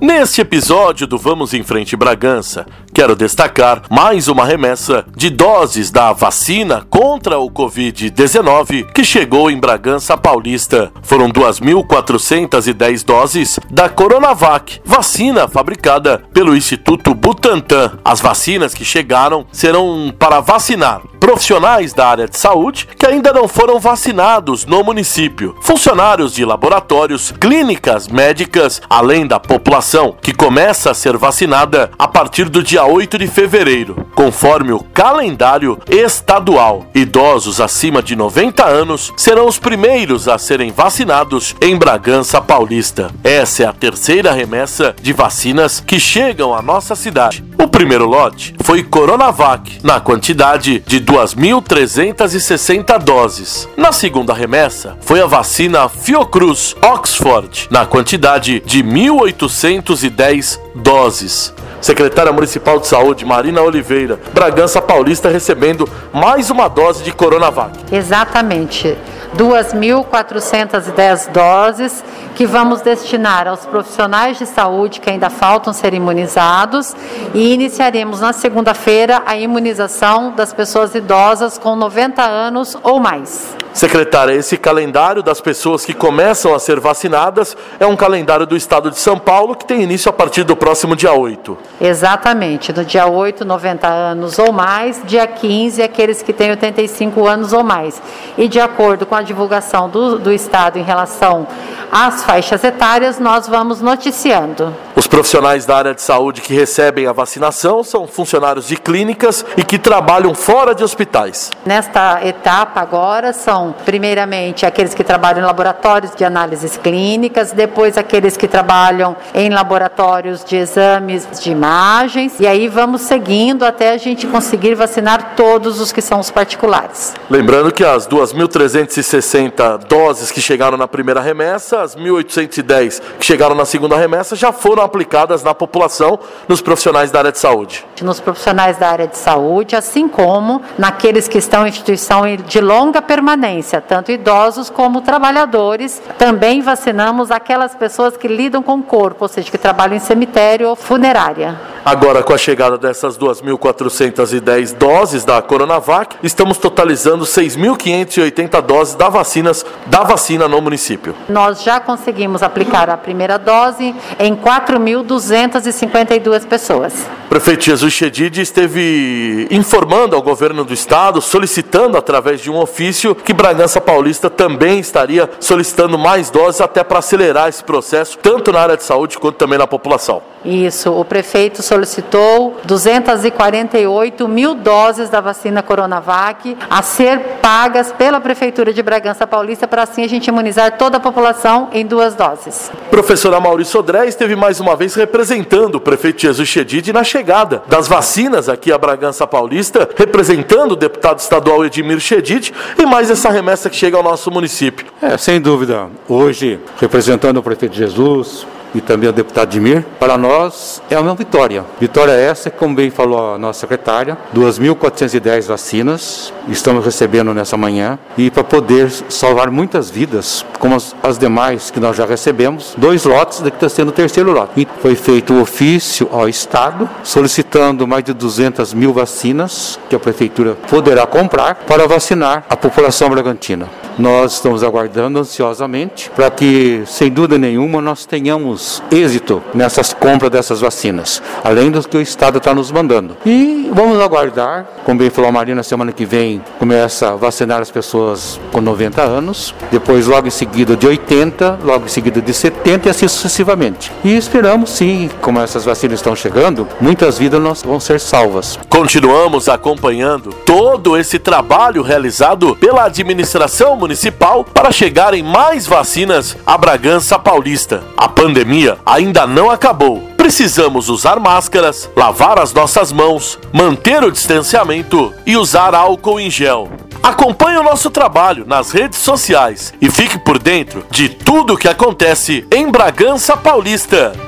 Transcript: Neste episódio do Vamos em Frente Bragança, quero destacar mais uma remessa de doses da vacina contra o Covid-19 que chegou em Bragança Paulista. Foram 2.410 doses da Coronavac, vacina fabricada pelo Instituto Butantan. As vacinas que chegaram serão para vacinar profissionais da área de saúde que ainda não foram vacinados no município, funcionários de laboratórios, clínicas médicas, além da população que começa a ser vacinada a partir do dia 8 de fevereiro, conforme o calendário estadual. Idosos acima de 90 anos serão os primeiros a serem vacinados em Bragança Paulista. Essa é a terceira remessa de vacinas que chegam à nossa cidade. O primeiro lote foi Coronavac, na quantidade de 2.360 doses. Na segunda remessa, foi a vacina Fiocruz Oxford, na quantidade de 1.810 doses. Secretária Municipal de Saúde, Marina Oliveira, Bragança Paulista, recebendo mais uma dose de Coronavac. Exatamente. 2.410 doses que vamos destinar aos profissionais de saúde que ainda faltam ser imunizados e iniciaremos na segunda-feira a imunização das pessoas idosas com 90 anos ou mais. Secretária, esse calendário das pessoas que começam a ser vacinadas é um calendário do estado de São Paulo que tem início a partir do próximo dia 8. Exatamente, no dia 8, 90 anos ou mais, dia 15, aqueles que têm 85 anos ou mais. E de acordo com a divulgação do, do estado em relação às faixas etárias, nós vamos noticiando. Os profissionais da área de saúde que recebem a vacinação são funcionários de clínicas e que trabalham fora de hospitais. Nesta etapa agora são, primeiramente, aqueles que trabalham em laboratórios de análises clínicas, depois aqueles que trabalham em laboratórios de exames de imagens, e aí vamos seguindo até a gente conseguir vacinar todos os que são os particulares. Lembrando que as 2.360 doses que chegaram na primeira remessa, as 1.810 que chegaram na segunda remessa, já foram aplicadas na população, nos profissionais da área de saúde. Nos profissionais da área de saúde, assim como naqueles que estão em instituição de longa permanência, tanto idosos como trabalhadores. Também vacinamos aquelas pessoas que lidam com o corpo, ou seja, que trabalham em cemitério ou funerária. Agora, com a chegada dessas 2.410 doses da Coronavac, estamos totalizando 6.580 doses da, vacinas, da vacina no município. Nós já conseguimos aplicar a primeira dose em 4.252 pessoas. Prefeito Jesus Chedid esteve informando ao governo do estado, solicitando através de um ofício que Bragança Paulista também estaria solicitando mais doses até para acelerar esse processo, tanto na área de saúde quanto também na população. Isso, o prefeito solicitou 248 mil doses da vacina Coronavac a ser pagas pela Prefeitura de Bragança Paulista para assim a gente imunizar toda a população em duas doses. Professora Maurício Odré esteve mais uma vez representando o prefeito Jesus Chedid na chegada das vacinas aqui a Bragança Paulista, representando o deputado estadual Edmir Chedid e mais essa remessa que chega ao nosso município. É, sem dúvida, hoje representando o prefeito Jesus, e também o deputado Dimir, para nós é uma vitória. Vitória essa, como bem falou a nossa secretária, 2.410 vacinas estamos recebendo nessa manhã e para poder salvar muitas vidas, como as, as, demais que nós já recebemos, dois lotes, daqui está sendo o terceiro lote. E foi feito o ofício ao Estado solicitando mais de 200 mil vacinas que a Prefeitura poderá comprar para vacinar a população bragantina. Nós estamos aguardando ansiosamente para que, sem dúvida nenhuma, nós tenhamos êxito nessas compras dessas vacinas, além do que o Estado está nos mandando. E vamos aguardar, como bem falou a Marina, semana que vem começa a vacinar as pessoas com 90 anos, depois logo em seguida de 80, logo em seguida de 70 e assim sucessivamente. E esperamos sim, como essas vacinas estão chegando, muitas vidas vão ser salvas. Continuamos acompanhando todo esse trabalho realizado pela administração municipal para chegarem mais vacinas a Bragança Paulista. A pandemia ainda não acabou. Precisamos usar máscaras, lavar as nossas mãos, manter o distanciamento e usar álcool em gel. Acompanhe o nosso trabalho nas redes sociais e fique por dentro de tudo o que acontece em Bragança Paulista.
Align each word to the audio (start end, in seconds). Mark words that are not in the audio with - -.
Neste 0.00 0.42
episódio 0.42 1.06
do 1.06 1.16
Vamos 1.16 1.54
em 1.54 1.62
Frente 1.62 1.96
Bragança, 1.96 2.66
quero 2.96 3.14
destacar 3.14 3.82
mais 3.90 4.26
uma 4.26 4.46
remessa 4.46 5.04
de 5.14 5.28
doses 5.28 5.90
da 5.90 6.14
vacina 6.14 6.86
contra 6.88 7.38
o 7.38 7.50
Covid-19 7.50 8.90
que 8.90 9.04
chegou 9.04 9.50
em 9.50 9.60
Bragança 9.60 10.16
Paulista. 10.16 10.90
Foram 11.02 11.28
2.410 11.28 13.04
doses 13.04 13.60
da 13.70 13.90
Coronavac, 13.90 14.80
vacina 14.82 15.46
fabricada 15.46 16.22
pelo 16.32 16.56
Instituto 16.56 17.14
Butantan. 17.14 17.98
As 18.02 18.22
vacinas 18.22 18.72
que 18.72 18.82
chegaram 18.82 19.46
serão 19.52 20.10
para 20.18 20.40
vacinar 20.40 21.02
profissionais 21.20 21.92
da 21.92 22.06
área 22.06 22.28
de 22.28 22.38
saúde 22.38 22.88
que 22.96 23.04
ainda 23.04 23.32
não 23.32 23.48
foram 23.48 23.80
vacinados 23.80 24.64
no 24.64 24.84
município, 24.84 25.56
funcionários 25.60 26.32
de 26.32 26.44
laboratórios, 26.44 27.32
clínicas 27.32 28.06
médicas, 28.06 28.80
além 28.88 29.26
da 29.26 29.40
população 29.40 30.16
que 30.22 30.32
começa 30.32 30.92
a 30.92 30.94
ser 30.94 31.16
vacinada 31.16 31.90
a 31.98 32.06
partir 32.06 32.48
do 32.48 32.62
dia 32.62 32.85
8 32.86 33.18
de 33.18 33.26
fevereiro, 33.26 34.06
conforme 34.14 34.72
o 34.72 34.80
calendário 34.80 35.78
estadual. 35.88 36.86
Idosos 36.94 37.60
acima 37.60 38.02
de 38.02 38.16
90 38.16 38.64
anos 38.64 39.12
serão 39.16 39.46
os 39.46 39.58
primeiros 39.58 40.28
a 40.28 40.38
serem 40.38 40.70
vacinados 40.70 41.54
em 41.60 41.76
Bragança 41.76 42.40
Paulista. 42.40 43.10
Essa 43.22 43.64
é 43.64 43.66
a 43.66 43.72
terceira 43.72 44.32
remessa 44.32 44.94
de 45.00 45.12
vacinas 45.12 45.80
que 45.80 46.00
chegam 46.00 46.54
à 46.54 46.62
nossa 46.62 46.94
cidade. 46.94 47.44
O 47.58 47.68
primeiro 47.68 48.06
lote 48.06 48.54
foi 48.62 48.82
Coronavac, 48.82 49.80
na 49.82 50.00
quantidade 50.00 50.82
de 50.86 51.00
2.360 51.00 52.98
doses. 52.98 53.68
Na 53.76 53.92
segunda 53.92 54.32
remessa, 54.32 54.96
foi 55.00 55.20
a 55.20 55.26
vacina 55.26 55.88
Fiocruz 55.88 56.74
Oxford, 56.82 57.68
na 57.70 57.84
quantidade 57.86 58.60
de 58.64 58.82
1.810 58.82 60.58
doses. 60.74 61.54
Secretária 61.80 62.32
Municipal 62.32 62.78
de 62.78 62.86
Saúde, 62.86 63.24
Marina 63.24 63.62
Oliveira, 63.62 64.18
Bragança 64.32 64.80
Paulista, 64.80 65.28
recebendo 65.28 65.88
mais 66.12 66.50
uma 66.50 66.68
dose 66.68 67.04
de 67.04 67.12
Coronavac. 67.12 67.72
Exatamente. 67.92 68.96
2.410 69.36 71.30
doses 71.30 72.04
que 72.34 72.46
vamos 72.46 72.80
destinar 72.80 73.46
aos 73.46 73.66
profissionais 73.66 74.38
de 74.38 74.46
saúde 74.46 75.00
que 75.00 75.10
ainda 75.10 75.28
faltam 75.28 75.72
ser 75.72 75.94
imunizados 75.94 76.94
e 77.34 77.52
iniciaremos 77.52 78.20
na 78.20 78.32
segunda-feira 78.32 79.22
a 79.26 79.36
imunização 79.36 80.32
das 80.32 80.52
pessoas 80.52 80.94
idosas 80.94 81.58
com 81.58 81.76
90 81.76 82.22
anos 82.22 82.76
ou 82.82 82.98
mais. 82.98 83.54
Secretária, 83.72 84.32
esse 84.32 84.56
calendário 84.56 85.22
das 85.22 85.38
pessoas 85.38 85.84
que 85.84 85.92
começam 85.92 86.54
a 86.54 86.58
ser 86.58 86.80
vacinadas 86.80 87.54
é 87.78 87.86
um 87.86 87.94
calendário 87.94 88.46
do 88.46 88.56
estado 88.56 88.90
de 88.90 88.98
São 88.98 89.18
Paulo 89.18 89.54
que 89.54 89.66
tem 89.66 89.82
início 89.82 90.08
a 90.08 90.12
partir 90.12 90.44
do 90.44 90.56
próximo 90.56 90.96
dia 90.96 91.12
8. 91.12 91.58
Exatamente, 91.78 92.72
no 92.72 92.84
dia 92.84 93.06
8, 93.06 93.44
90 93.44 93.86
anos 93.86 94.38
ou 94.38 94.50
mais, 94.50 95.02
dia 95.04 95.26
15, 95.26 95.82
aqueles 95.82 96.22
que 96.22 96.32
têm 96.32 96.50
85 96.50 97.26
anos 97.26 97.52
ou 97.52 97.62
mais. 97.62 98.00
E 98.38 98.48
de 98.48 98.58
acordo 98.58 99.04
com 99.04 99.14
a 99.14 99.20
divulgação 99.20 99.88
do, 99.88 100.18
do 100.18 100.32
estado 100.32 100.78
em 100.78 100.82
relação 100.82 101.46
às 101.92 102.24
faixas 102.24 102.64
etárias, 102.64 103.18
nós 103.18 103.46
vamos 103.46 103.82
noticiando. 103.82 104.74
Os 105.06 105.08
profissionais 105.08 105.64
da 105.64 105.76
área 105.76 105.94
de 105.94 106.02
saúde 106.02 106.40
que 106.40 106.52
recebem 106.52 107.06
a 107.06 107.12
vacinação 107.12 107.84
são 107.84 108.08
funcionários 108.08 108.66
de 108.66 108.76
clínicas 108.76 109.46
e 109.56 109.62
que 109.62 109.78
trabalham 109.78 110.34
fora 110.34 110.74
de 110.74 110.82
hospitais. 110.82 111.52
Nesta 111.64 112.26
etapa 112.26 112.80
agora 112.80 113.32
são, 113.32 113.72
primeiramente, 113.84 114.66
aqueles 114.66 114.94
que 114.94 115.04
trabalham 115.04 115.42
em 115.42 115.46
laboratórios 115.46 116.12
de 116.16 116.24
análises 116.24 116.76
clínicas, 116.76 117.52
depois 117.52 117.96
aqueles 117.96 118.36
que 118.36 118.48
trabalham 118.48 119.16
em 119.32 119.48
laboratórios 119.48 120.44
de 120.44 120.56
exames 120.56 121.28
de 121.40 121.52
imagens, 121.52 122.40
e 122.40 122.46
aí 122.46 122.66
vamos 122.66 123.02
seguindo 123.02 123.64
até 123.64 123.92
a 123.92 123.96
gente 123.96 124.26
conseguir 124.26 124.74
vacinar 124.74 125.36
todos 125.36 125.80
os 125.80 125.92
que 125.92 126.02
são 126.02 126.18
os 126.18 126.32
particulares. 126.32 127.14
Lembrando 127.30 127.70
que 127.70 127.84
as 127.84 128.08
2.360 128.08 129.86
doses 129.86 130.32
que 130.32 130.42
chegaram 130.42 130.76
na 130.76 130.88
primeira 130.88 131.20
remessa, 131.20 131.82
as 131.82 131.94
1.810 131.94 133.00
que 133.20 133.24
chegaram 133.24 133.54
na 133.54 133.64
segunda 133.64 133.96
remessa, 133.96 134.34
já 134.34 134.50
foram 134.50 134.82
aplicadas 134.82 134.95
na 135.44 135.54
população, 135.54 136.18
nos 136.48 136.60
profissionais 136.60 137.10
da 137.10 137.18
área 137.18 137.32
de 137.32 137.38
saúde. 137.38 137.84
Nos 138.02 138.20
profissionais 138.20 138.76
da 138.76 138.88
área 138.88 139.06
de 139.06 139.16
saúde, 139.16 139.76
assim 139.76 140.08
como 140.08 140.62
naqueles 140.78 141.28
que 141.28 141.38
estão 141.38 141.66
em 141.66 141.70
instituição 141.70 142.22
de 142.36 142.60
longa 142.60 143.02
permanência, 143.02 143.80
tanto 143.80 144.12
idosos 144.12 144.70
como 144.70 145.00
trabalhadores. 145.00 146.00
Também 146.18 146.60
vacinamos 146.60 147.30
aquelas 147.30 147.74
pessoas 147.74 148.16
que 148.16 148.28
lidam 148.28 148.62
com 148.62 148.78
o 148.78 148.82
corpo, 148.82 149.24
ou 149.24 149.28
seja, 149.28 149.50
que 149.50 149.58
trabalham 149.58 149.96
em 149.96 150.00
cemitério 150.00 150.68
ou 150.68 150.76
funerária. 150.76 151.75
Agora, 151.86 152.20
com 152.20 152.32
a 152.32 152.38
chegada 152.38 152.76
dessas 152.76 153.16
2.410 153.16 154.76
doses 154.76 155.24
da 155.24 155.40
Coronavac, 155.40 156.16
estamos 156.20 156.58
totalizando 156.58 157.24
6.580 157.24 158.60
doses 158.60 158.96
da, 158.96 159.08
vacinas, 159.08 159.64
da 159.86 160.02
vacina 160.02 160.48
no 160.48 160.60
município. 160.60 161.14
Nós 161.28 161.62
já 161.62 161.78
conseguimos 161.78 162.42
aplicar 162.42 162.90
a 162.90 162.96
primeira 162.96 163.38
dose 163.38 163.94
em 164.18 164.34
4.252 164.34 166.44
pessoas. 166.44 167.06
Prefeito 167.28 167.66
Jesus 167.66 167.92
Chedid 167.92 168.40
esteve 168.40 169.46
informando 169.48 170.16
ao 170.16 170.22
governo 170.22 170.64
do 170.64 170.74
estado, 170.74 171.22
solicitando 171.22 171.96
através 171.96 172.40
de 172.40 172.50
um 172.50 172.56
ofício 172.56 173.14
que 173.14 173.32
Bragança 173.32 173.80
Paulista 173.80 174.28
também 174.28 174.80
estaria 174.80 175.30
solicitando 175.38 175.96
mais 175.96 176.30
doses 176.30 176.60
até 176.60 176.82
para 176.82 176.98
acelerar 176.98 177.48
esse 177.48 177.62
processo, 177.62 178.18
tanto 178.18 178.50
na 178.50 178.58
área 178.58 178.76
de 178.76 178.82
saúde 178.82 179.16
quanto 179.18 179.36
também 179.36 179.56
na 179.56 179.68
população. 179.68 180.20
Isso, 180.46 180.92
o 180.92 181.04
prefeito 181.04 181.60
solicitou 181.60 182.56
248 182.64 184.28
mil 184.28 184.54
doses 184.54 185.10
da 185.10 185.20
vacina 185.20 185.60
Coronavac 185.60 186.56
a 186.70 186.82
ser 186.82 187.18
pagas 187.42 187.90
pela 187.90 188.20
Prefeitura 188.20 188.72
de 188.72 188.80
Bragança 188.80 189.26
Paulista 189.26 189.66
para 189.66 189.82
assim 189.82 190.04
a 190.04 190.08
gente 190.08 190.28
imunizar 190.28 190.78
toda 190.78 190.98
a 190.98 191.00
população 191.00 191.68
em 191.72 191.84
duas 191.84 192.14
doses. 192.14 192.70
Professora 192.90 193.40
Maurício 193.40 193.80
Odré 193.80 194.06
esteve 194.06 194.36
mais 194.36 194.60
uma 194.60 194.76
vez 194.76 194.94
representando 194.94 195.74
o 195.74 195.80
prefeito 195.80 196.22
Jesus 196.22 196.48
Chedid 196.48 196.92
na 196.92 197.02
chegada 197.02 197.64
das 197.66 197.88
vacinas 197.88 198.48
aqui 198.48 198.70
a 198.70 198.78
Bragança 198.78 199.26
Paulista, 199.26 199.88
representando 199.96 200.72
o 200.72 200.76
deputado 200.76 201.18
estadual 201.18 201.64
Edmir 201.64 201.98
Chedid 201.98 202.52
e 202.78 202.86
mais 202.86 203.10
essa 203.10 203.30
remessa 203.30 203.68
que 203.68 203.74
chega 203.74 203.96
ao 203.96 204.02
nosso 204.02 204.30
município. 204.30 204.86
É, 205.02 205.18
sem 205.18 205.40
dúvida, 205.40 205.88
hoje 206.08 206.60
representando 206.78 207.38
o 207.38 207.42
prefeito 207.42 207.74
Jesus, 207.74 208.46
e 208.74 208.80
também 208.80 209.08
o 209.08 209.12
deputado 209.12 209.48
Dimir, 209.48 209.84
para 209.98 210.16
nós 210.18 210.82
é 210.90 210.98
uma 210.98 211.14
vitória. 211.14 211.64
Vitória 211.80 212.12
essa, 212.12 212.50
como 212.50 212.74
bem 212.74 212.90
falou 212.90 213.34
a 213.34 213.38
nossa 213.38 213.60
secretária, 213.60 214.16
2.410 214.34 215.46
vacinas 215.46 216.32
estamos 216.48 216.84
recebendo 216.84 217.34
nessa 217.34 217.56
manhã 217.56 217.98
e 218.16 218.30
para 218.30 218.44
poder 218.44 218.90
salvar 219.08 219.50
muitas 219.50 219.90
vidas, 219.90 220.44
como 220.58 220.74
as, 220.74 220.94
as, 221.02 221.18
demais 221.18 221.70
que 221.70 221.80
nós 221.80 221.96
já 221.96 222.06
recebemos, 222.06 222.74
dois 222.76 223.04
lotes, 223.04 223.40
daqui 223.40 223.56
está 223.56 223.68
sendo 223.68 223.88
o 223.88 223.92
terceiro 223.92 224.32
lote. 224.32 224.52
E 224.56 224.68
foi 224.80 224.94
feito 224.94 225.34
o 225.34 225.40
ofício 225.40 226.08
ao 226.12 226.28
Estado 226.28 226.88
solicitando 227.02 227.86
mais 227.86 228.04
de 228.04 228.12
200 228.12 228.74
mil 228.74 228.92
vacinas 228.92 229.78
que 229.88 229.96
a 229.96 229.98
Prefeitura 229.98 230.54
poderá 230.68 231.06
comprar 231.06 231.54
para 231.66 231.86
vacinar 231.86 232.44
a 232.48 232.56
população 232.56 233.08
bragantina. 233.08 233.68
Nós 233.98 234.34
estamos 234.34 234.62
aguardando 234.62 235.18
ansiosamente 235.18 236.10
para 236.10 236.30
que, 236.30 236.82
sem 236.86 237.10
dúvida 237.10 237.38
nenhuma, 237.38 237.80
nós 237.80 238.04
tenhamos 238.04 238.82
êxito 238.90 239.42
nessas 239.54 239.94
compras 239.94 240.30
dessas 240.30 240.60
vacinas, 240.60 241.22
além 241.42 241.70
do 241.70 241.86
que 241.86 241.96
o 241.96 242.00
Estado 242.00 242.36
está 242.36 242.54
nos 242.54 242.70
mandando. 242.70 243.16
E 243.24 243.70
vamos 243.72 243.98
aguardar, 243.98 244.66
como 244.84 244.98
bem 244.98 245.08
falou 245.08 245.30
a 245.30 245.32
Marina, 245.32 245.62
semana 245.62 245.92
que 245.92 246.04
vem 246.04 246.42
começa 246.58 247.12
a 247.12 247.16
vacinar 247.16 247.62
as 247.62 247.70
pessoas 247.70 248.38
com 248.52 248.60
90 248.60 249.00
anos, 249.00 249.54
depois 249.70 250.06
logo 250.06 250.26
em 250.26 250.30
seguida 250.30 250.76
de 250.76 250.86
80, 250.86 251.60
logo 251.64 251.86
em 251.86 251.88
seguida 251.88 252.20
de 252.20 252.34
70 252.34 252.88
e 252.88 252.90
assim 252.90 253.08
sucessivamente. 253.08 253.90
E 254.04 254.14
esperamos 254.14 254.70
sim, 254.70 255.08
como 255.22 255.40
essas 255.40 255.64
vacinas 255.64 256.00
estão 256.00 256.14
chegando, 256.14 256.68
muitas 256.80 257.16
vidas 257.18 257.62
vão 257.62 257.80
ser 257.80 257.98
salvas. 257.98 258.58
Continuamos 258.68 259.48
acompanhando 259.48 260.34
todo 260.44 260.98
esse 260.98 261.18
trabalho 261.18 261.82
realizado 261.82 262.54
pela 262.56 262.84
administração 262.84 263.85
municipal 263.86 264.42
para 264.42 264.72
chegarem 264.72 265.22
mais 265.22 265.64
vacinas 265.64 266.36
a 266.44 266.58
Bragança 266.58 267.16
Paulista. 267.20 267.84
A 267.96 268.08
pandemia 268.08 268.78
ainda 268.84 269.28
não 269.28 269.48
acabou. 269.48 270.02
Precisamos 270.16 270.88
usar 270.88 271.20
máscaras, 271.20 271.88
lavar 271.94 272.36
as 272.40 272.52
nossas 272.52 272.90
mãos, 272.90 273.38
manter 273.52 274.02
o 274.02 274.10
distanciamento 274.10 275.14
e 275.24 275.36
usar 275.36 275.72
álcool 275.72 276.18
em 276.18 276.28
gel. 276.28 276.68
Acompanhe 277.00 277.58
o 277.58 277.62
nosso 277.62 277.88
trabalho 277.88 278.44
nas 278.44 278.72
redes 278.72 278.98
sociais 278.98 279.72
e 279.80 279.88
fique 279.88 280.18
por 280.18 280.40
dentro 280.40 280.84
de 280.90 281.08
tudo 281.08 281.54
o 281.54 281.56
que 281.56 281.68
acontece 281.68 282.44
em 282.50 282.68
Bragança 282.68 283.36
Paulista. 283.36 284.25